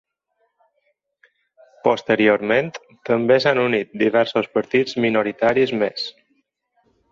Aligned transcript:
Posteriorment, 1.87 2.71
també 3.11 3.39
s'han 3.45 3.63
unit 3.67 3.93
diversos 4.05 4.49
partits 4.57 4.99
minoritaris 5.09 5.77
més. 5.85 6.11